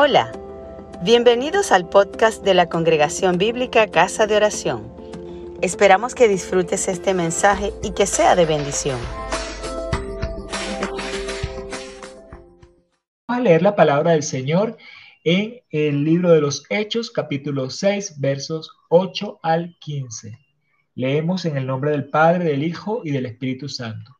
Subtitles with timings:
[0.00, 0.30] Hola,
[1.02, 4.94] bienvenidos al podcast de la Congregación Bíblica Casa de Oración.
[5.60, 8.96] Esperamos que disfrutes este mensaje y que sea de bendición.
[13.26, 14.76] Vamos a leer la palabra del Señor
[15.24, 20.38] en el libro de los Hechos, capítulo 6, versos 8 al 15.
[20.94, 24.17] Leemos en el nombre del Padre, del Hijo y del Espíritu Santo.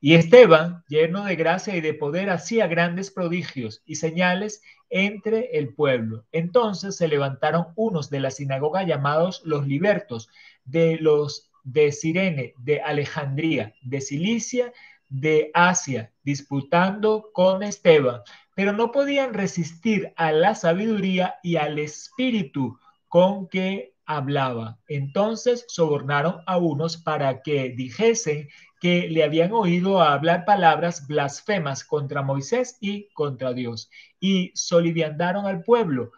[0.00, 5.74] Y Esteban, lleno de gracia y de poder, hacía grandes prodigios y señales entre el
[5.74, 6.26] pueblo.
[6.32, 10.28] Entonces se levantaron unos de la sinagoga llamados los libertos,
[10.64, 14.72] de los de Sirene, de Alejandría, de Cilicia,
[15.08, 18.20] de Asia, disputando con Esteban,
[18.54, 22.78] pero no podían resistir a la sabiduría y al espíritu
[23.08, 24.78] con que hablaba.
[24.88, 28.48] Entonces sobornaron a unos para que dijesen
[28.80, 35.62] que le habían oído hablar palabras blasfemas contra Moisés y contra Dios, y soliviandaron al
[35.62, 36.12] pueblo,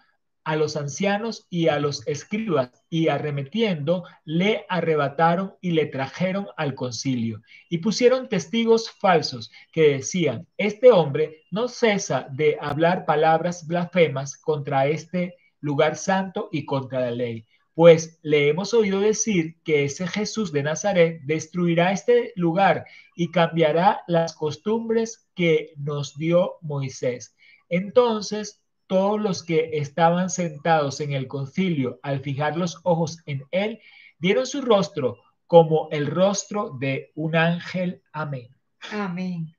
[0.45, 6.75] a los ancianos y a los escribas, y arremetiendo, le arrebataron y le trajeron al
[6.75, 14.39] concilio, y pusieron testigos falsos que decían, este hombre no cesa de hablar palabras blasfemas
[14.39, 17.47] contra este lugar santo y contra la ley
[17.79, 22.85] pues le hemos oído decir que ese Jesús de Nazaret destruirá este lugar
[23.15, 27.37] y cambiará las costumbres que nos dio Moisés.
[27.69, 33.79] Entonces, todos los que estaban sentados en el concilio, al fijar los ojos en él,
[34.19, 38.03] dieron su rostro como el rostro de un ángel.
[38.11, 38.49] Amén.
[38.91, 39.55] Amén.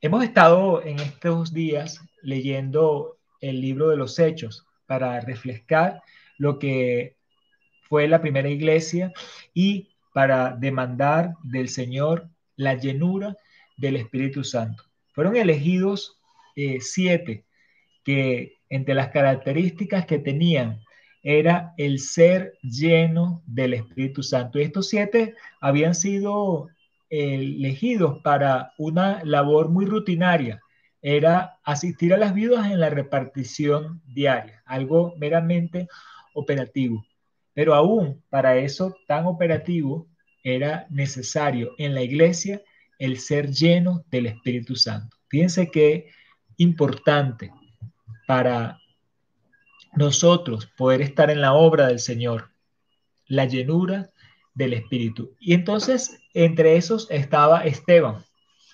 [0.00, 6.00] Hemos estado en estos días leyendo el libro de los Hechos para reflejar
[6.38, 7.16] lo que
[7.82, 9.12] fue la primera iglesia
[9.52, 13.36] y para demandar del Señor la llenura
[13.76, 14.84] del Espíritu Santo.
[15.12, 16.18] Fueron elegidos
[16.56, 17.44] eh, siete
[18.04, 20.80] que entre las características que tenían
[21.22, 24.58] era el ser lleno del Espíritu Santo.
[24.58, 26.68] Y estos siete habían sido
[27.10, 30.60] eh, elegidos para una labor muy rutinaria
[31.02, 35.88] era asistir a las viudas en la repartición diaria, algo meramente
[36.32, 37.04] operativo.
[37.52, 40.08] Pero aún para eso tan operativo
[40.44, 42.62] era necesario en la iglesia
[42.98, 45.16] el ser lleno del Espíritu Santo.
[45.28, 46.08] Fíjense que
[46.56, 47.52] importante
[48.28, 48.78] para
[49.94, 52.50] nosotros poder estar en la obra del Señor,
[53.26, 54.10] la llenura
[54.54, 55.34] del Espíritu.
[55.40, 58.24] Y entonces entre esos estaba Esteban.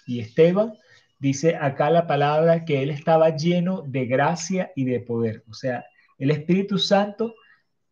[0.07, 0.75] Y Esteban
[1.19, 5.45] dice acá la palabra que él estaba lleno de gracia y de poder.
[5.49, 5.85] O sea,
[6.19, 7.35] el Espíritu Santo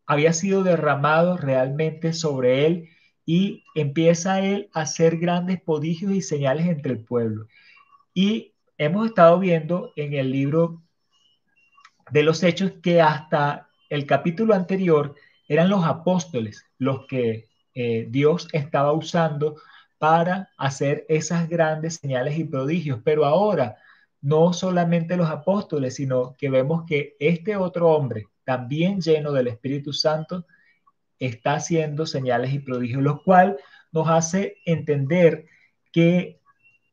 [0.06, 2.88] había sido derramado realmente sobre él
[3.24, 7.46] y empieza él a hacer grandes prodigios y señales entre el pueblo.
[8.14, 10.82] Y hemos estado viendo en el libro
[12.12, 15.14] de los hechos que hasta el capítulo anterior
[15.48, 19.56] eran los apóstoles los que eh, Dios estaba usando
[19.98, 23.00] para hacer esas grandes señales y prodigios.
[23.04, 23.76] Pero ahora,
[24.20, 29.92] no solamente los apóstoles, sino que vemos que este otro hombre, también lleno del Espíritu
[29.92, 30.46] Santo,
[31.18, 33.56] está haciendo señales y prodigios, lo cual
[33.92, 35.46] nos hace entender
[35.92, 36.40] que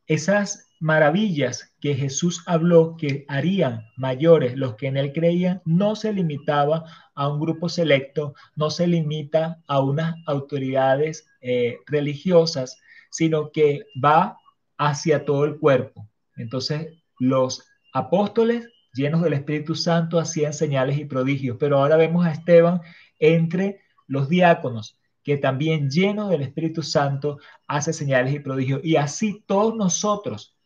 [0.07, 6.11] esas maravillas que Jesús habló que harían mayores los que en él creían, no se
[6.11, 6.83] limitaba
[7.15, 12.81] a un grupo selecto, no se limita a unas autoridades eh, religiosas,
[13.13, 14.39] sino que va
[14.75, 16.09] hacia todo el cuerpo.
[16.35, 16.87] Entonces,
[17.19, 17.63] los
[17.93, 22.81] apóstoles llenos del Espíritu Santo hacían señales y prodigios, pero ahora vemos a Esteban
[23.19, 27.37] entre los diáconos, que también lleno del Espíritu Santo
[27.67, 28.81] hace señales y prodigios.
[28.83, 30.57] Y así todos nosotros,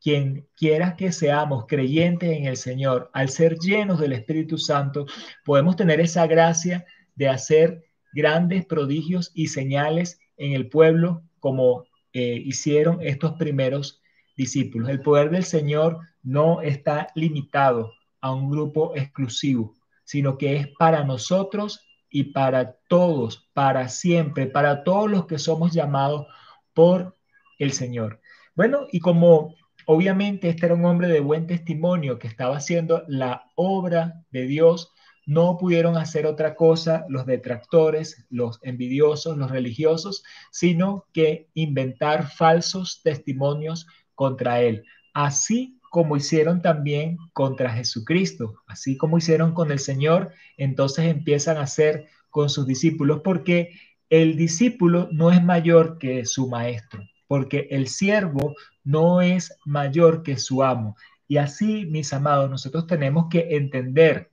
[0.00, 5.06] quien quiera que seamos creyentes en el Señor, al ser llenos del Espíritu Santo,
[5.44, 6.86] podemos tener esa gracia
[7.16, 14.00] de hacer grandes prodigios y señales en el pueblo como eh, hicieron estos primeros
[14.36, 14.88] discípulos.
[14.88, 21.04] El poder del Señor no está limitado a un grupo exclusivo, sino que es para
[21.04, 26.26] nosotros y para todos, para siempre, para todos los que somos llamados
[26.74, 27.16] por
[27.58, 28.20] el Señor.
[28.54, 29.54] Bueno, y como
[29.86, 34.92] obviamente este era un hombre de buen testimonio que estaba haciendo la obra de Dios,
[35.26, 43.00] no pudieron hacer otra cosa los detractores, los envidiosos, los religiosos, sino que inventar falsos
[43.02, 44.84] testimonios contra él,
[45.14, 51.62] así como hicieron también contra Jesucristo, así como hicieron con el Señor, entonces empiezan a
[51.62, 53.72] hacer con sus discípulos, porque
[54.08, 57.02] el discípulo no es mayor que su maestro.
[57.26, 60.96] porque el siervo no es mayor que su amo.
[61.28, 64.30] Y así, mis amados, nosotros tenemos que entender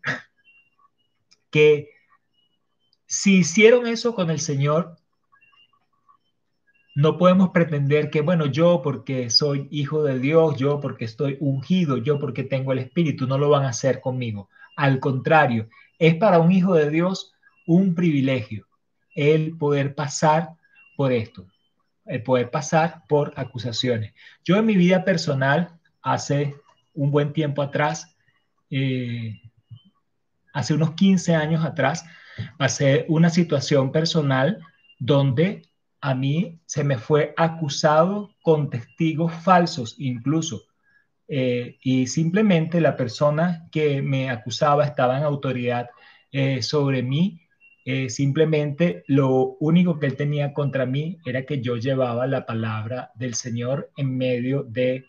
[1.49, 1.89] que
[3.05, 4.97] si hicieron eso con el Señor,
[6.95, 11.97] no podemos pretender que, bueno, yo porque soy hijo de Dios, yo porque estoy ungido,
[11.97, 14.49] yo porque tengo el Espíritu, no lo van a hacer conmigo.
[14.75, 17.33] Al contrario, es para un hijo de Dios
[17.67, 18.67] un privilegio
[19.13, 20.49] el poder pasar
[20.95, 21.45] por esto,
[22.05, 24.13] el poder pasar por acusaciones.
[24.43, 26.55] Yo en mi vida personal, hace
[26.93, 28.15] un buen tiempo atrás,
[28.69, 29.39] eh,
[30.57, 32.03] hace unos 15 años atrás,
[32.57, 34.59] pasé una situación personal
[34.97, 35.61] donde
[36.01, 40.63] a mí se me fue acusado con testigos falsos incluso.
[41.27, 45.89] Eh, y simplemente la persona que me acusaba estaba en autoridad
[46.31, 47.41] eh, sobre mí.
[47.85, 53.11] Eh, simplemente lo único que él tenía contra mí era que yo llevaba la palabra
[53.15, 55.05] del Señor en medio de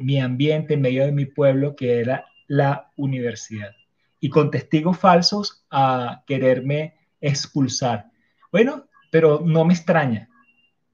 [0.00, 3.77] mi ambiente, en medio de mi pueblo, que era la universidad.
[4.20, 8.10] Y con testigos falsos a quererme expulsar.
[8.50, 10.28] Bueno, pero no me extraña.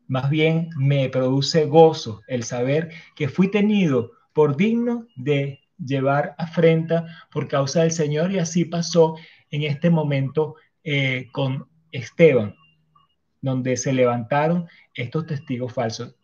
[0.06, 7.06] Más bien me produce gozo el saber que fui tenido por digno de llevar afrenta
[7.30, 9.16] por causa del Señor y así pasó
[9.50, 12.54] en este momento eh, con Esteban,
[13.40, 16.16] donde se levantaron estos testigos falsos.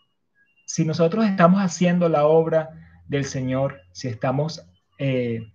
[0.67, 2.71] Si nosotros estamos haciendo la obra
[3.09, 4.65] del Señor, si estamos
[4.99, 5.53] eh,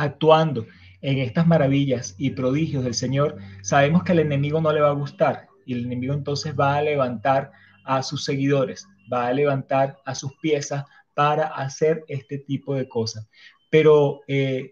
[0.00, 0.66] actuando
[1.02, 4.94] en estas maravillas y prodigios del Señor, sabemos que el enemigo no le va a
[4.94, 7.52] gustar y el enemigo entonces va a levantar
[7.84, 13.28] a sus seguidores, va a levantar a sus piezas para hacer este tipo de cosas.
[13.70, 14.70] Pero eh,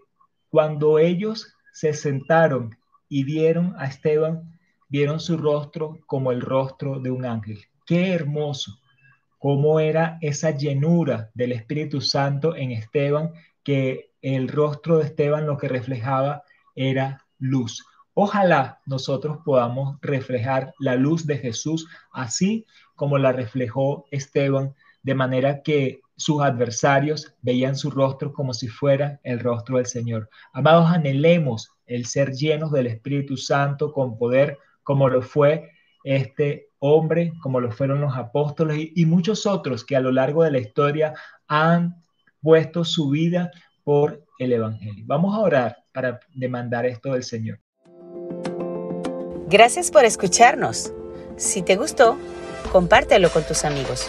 [0.49, 2.75] cuando ellos se sentaron
[3.07, 7.59] y vieron a Esteban, vieron su rostro como el rostro de un ángel.
[7.85, 8.79] Qué hermoso,
[9.37, 13.31] cómo era esa llenura del Espíritu Santo en Esteban
[13.63, 16.43] que el rostro de Esteban lo que reflejaba
[16.75, 17.85] era luz.
[18.13, 25.61] Ojalá nosotros podamos reflejar la luz de Jesús así como la reflejó Esteban, de manera
[25.63, 30.29] que sus adversarios veían su rostro como si fuera el rostro del Señor.
[30.51, 35.71] Amados, anhelemos el ser llenos del Espíritu Santo con poder, como lo fue
[36.03, 40.43] este hombre, como lo fueron los apóstoles y, y muchos otros que a lo largo
[40.43, 41.13] de la historia
[41.47, 42.03] han
[42.41, 43.49] puesto su vida
[43.89, 45.03] por el Evangelio.
[45.07, 47.59] Vamos a orar para demandar esto del Señor.
[49.47, 50.93] Gracias por escucharnos.
[51.37, 52.15] Si te gustó,
[52.71, 54.07] compártelo con tus amigos.